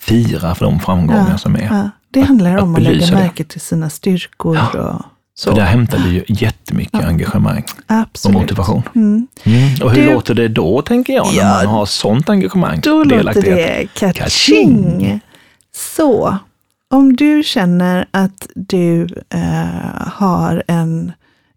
fira 0.00 0.54
för 0.54 0.64
de 0.64 0.80
framgångar 0.80 1.28
Ja. 1.30 1.38
som 1.38 1.54
är. 1.56 1.62
ja. 1.62 1.90
Det 2.10 2.20
handlar 2.20 2.56
att 2.56 2.62
om 2.62 2.74
att 2.74 2.82
lägga 2.82 2.94
belysa 2.94 3.14
det. 3.14 3.20
märke 3.20 3.44
till 3.44 3.60
sina 3.60 3.90
styrkor 3.90 4.58
och 4.76 5.02
Så, 5.34 5.50
där 5.54 5.64
hämtar 5.64 5.98
vi 5.98 6.10
ju 6.10 6.24
jättemycket 6.28 7.00
Ja. 7.02 7.06
engagemang 7.06 7.62
och 7.76 7.82
absolut. 7.86 8.38
motivation. 8.38 8.82
Mm. 8.94 9.26
Mm. 9.44 9.82
Och 9.82 9.92
hur 9.92 10.06
Du- 10.06 10.12
låter 10.14 10.34
det 10.34 10.48
då, 10.48 10.82
tänker 10.82 11.12
jag, 11.12 11.26
när 11.36 11.44
man 11.54 11.66
har 11.66 11.86
sånt 11.86 12.28
engagemang? 12.30 12.80
Då 12.82 13.04
låter 13.04 13.42
det 13.42 13.86
kaching. 13.94 15.20
Så, 15.96 16.38
om 16.90 17.16
du 17.16 17.42
känner 17.42 18.06
att 18.10 18.46
du 18.54 19.02
eh, 19.30 20.08
har 20.12 20.62
en 20.68 21.12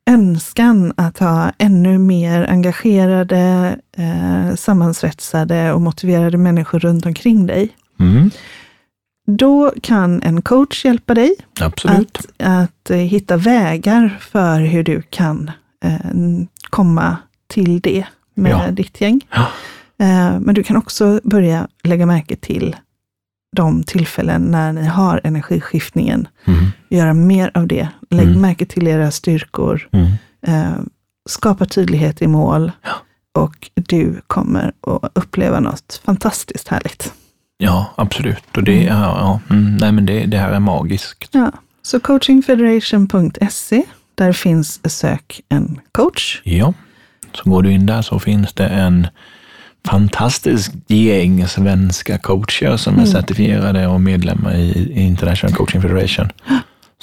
önskan 0.09 0.93
att 0.97 1.19
ha 1.19 1.51
ännu 1.57 1.97
mer 1.97 2.47
engagerade, 2.49 3.75
eh, 3.97 4.55
sammansvetsade 4.55 5.73
och 5.73 5.81
motiverade 5.81 6.37
människor 6.37 6.79
runt 6.79 7.05
omkring 7.05 7.45
dig, 7.47 7.69
Mm. 7.99 8.29
då 9.27 9.73
kan 9.83 10.21
en 10.21 10.41
coach 10.41 10.85
hjälpa 10.85 11.13
dig 11.13 11.35
Absolut. 11.61 12.17
att, 12.17 12.47
att 12.47 12.89
eh, 12.89 12.97
hitta 12.97 13.37
vägar 13.37 14.17
för 14.21 14.59
hur 14.61 14.83
du 14.83 15.01
kan 15.01 15.51
eh, 15.85 16.11
komma 16.69 17.17
till 17.47 17.79
det 17.79 18.05
med 18.33 18.51
Ja. 18.51 18.71
ditt 18.71 19.01
gäng. 19.01 19.21
Ja. 19.31 19.47
Eh, 20.05 20.39
men 20.39 20.55
du 20.55 20.63
kan 20.63 20.77
också 20.77 21.19
börja 21.23 21.67
lägga 21.83 22.05
märke 22.05 22.35
till 22.35 22.75
de 23.55 23.83
tillfällen 23.83 24.41
när 24.41 24.73
ni 24.73 24.85
har 24.85 25.21
energiskiftningen. 25.23 26.27
Mm. 26.45 26.65
Göra 26.89 27.13
mer 27.13 27.51
av 27.53 27.67
det. 27.67 27.87
Lägg 28.09 28.27
Mm. 28.27 28.41
märke 28.41 28.65
till 28.65 28.87
era 28.87 29.11
styrkor. 29.11 29.89
Mm. 29.91 30.07
Eh, 30.47 30.79
skapa 31.29 31.65
tydlighet 31.65 32.21
i 32.21 32.27
mål. 32.27 32.71
Ja. 32.83 32.91
Och 33.41 33.69
du 33.73 34.21
kommer 34.27 34.71
att 34.87 35.11
uppleva 35.13 35.59
något 35.59 36.01
fantastiskt 36.05 36.67
härligt. 36.67 37.13
Ja, 37.57 37.93
absolut. 37.95 38.57
Och 38.57 38.63
det, 38.63 38.87
är, 38.87 38.93
ja, 38.97 39.39
mm, 39.49 39.77
nej, 39.77 39.91
men 39.91 40.05
det, 40.05 40.25
det 40.25 40.37
här 40.37 40.51
är 40.51 40.59
magiskt. 40.59 41.29
Ja. 41.31 41.51
Så 41.81 41.99
coachingfederation.se, 41.99 43.83
där 44.15 44.31
finns 44.33 44.91
sök 44.91 45.41
en 45.49 45.79
coach. 45.91 46.41
Ja, 46.43 46.73
så 47.33 47.49
går 47.49 47.63
du 47.63 47.71
in 47.71 47.85
där 47.85 48.01
så 48.01 48.19
finns 48.19 48.53
det 48.53 48.67
en 48.67 49.07
fantastisk 49.87 50.71
gäng 50.87 51.47
svenska 51.47 52.17
coacher 52.17 52.77
som 52.77 52.93
är 52.93 52.97
Mm. 52.97 53.11
certifierade 53.11 53.87
och 53.87 54.01
medlemmar 54.01 54.53
i 54.55 54.93
i 54.95 55.01
International 55.01 55.55
Coaching 55.55 55.81
Federation 55.81 56.27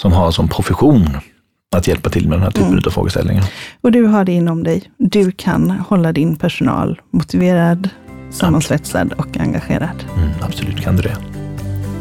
som 0.01 0.13
har 0.13 0.31
som 0.31 0.49
profession 0.49 1.09
att 1.77 1.87
hjälpa 1.89 2.11
till 2.11 2.29
med 2.29 2.39
den 2.39 2.43
här 2.43 2.51
typen 2.51 2.69
Mm. 2.69 2.83
av 2.87 2.91
frågeställningar. 2.91 3.45
Och 3.81 3.93
du 3.93 4.05
har 4.05 4.25
det 4.25 4.33
inom 4.33 4.63
dig. 4.65 4.83
Du 4.99 5.33
kan 5.33 5.71
hålla 5.71 6.13
din 6.13 6.37
personal 6.37 7.01
motiverad, 7.11 7.89
sammansvetsad 8.31 9.13
och 9.13 9.37
engagerad. 9.41 10.05
Mm, 10.17 10.29
absolut 10.41 10.81
kan 10.81 10.97
du 10.97 11.03
det. 11.03 11.17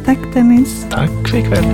Tack 0.06 0.20
Dennis. 0.34 0.86
Tack 0.90 1.28
för 1.30 1.38
ikväll. 1.38 1.66